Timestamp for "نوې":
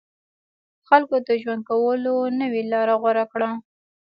2.39-2.61